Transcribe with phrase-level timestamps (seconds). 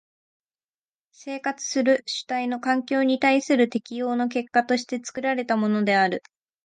[1.11, 6.23] 生活する主体の環境に対する適応の結果として作られたものである。